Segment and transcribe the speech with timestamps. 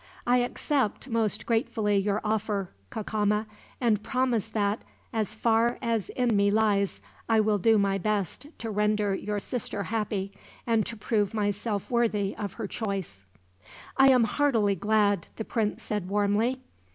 [0.25, 3.45] "I accept most gratefully your offer, Cacama,
[3.79, 4.81] and promise that,
[5.13, 9.83] so far as in me lies, I will do my best to render your sister
[9.83, 10.31] happy,
[10.65, 13.25] and to prove myself worthy of her choice."
[13.95, 16.61] "I am heartily glad," the prince said warmly.